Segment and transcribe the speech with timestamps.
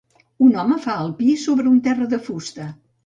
[0.45, 2.67] Un home fa el pi sobre un terra de fusta.